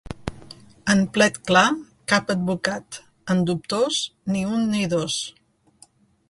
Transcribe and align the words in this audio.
En 0.93 1.01
plet 1.17 1.35
clar, 1.49 1.63
cap 2.13 2.33
advocat; 2.35 2.99
en 3.35 3.45
dubtós, 3.51 4.01
ni 4.33 4.43
un 4.55 4.67
ni 4.73 4.83
dos. 4.97 5.21